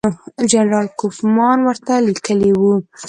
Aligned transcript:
جنرال 0.51 0.87
کوفمان 0.99 1.59
ورته 1.67 1.93
لیکلي 2.07 2.51
وو. 2.59 2.73